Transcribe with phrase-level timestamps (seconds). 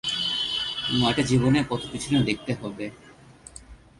[0.91, 2.85] নয়টা জীবনে কত কিছুই না দেখতে হবে।